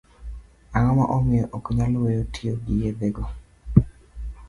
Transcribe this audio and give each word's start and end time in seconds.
Ang'o 0.75 0.91
ma 0.97 1.05
omiyo 1.17 1.45
okonyal 1.57 1.93
weyo 2.01 2.23
tiyo 2.33 2.53
gi 2.63 2.73
yedhe 2.81 3.07
go? 3.15 3.25